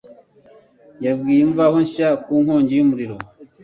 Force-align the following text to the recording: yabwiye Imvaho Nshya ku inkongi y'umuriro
yabwiye 1.05 1.41
Imvaho 1.47 1.77
Nshya 1.85 2.09
ku 2.23 2.29
inkongi 2.39 2.71
y'umuriro 2.75 3.15